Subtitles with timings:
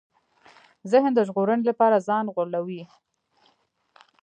[0.91, 2.81] ذهن د ژغورنې لپاره ځان غولوي.